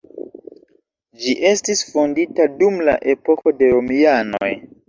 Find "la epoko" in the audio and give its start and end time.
2.89-3.57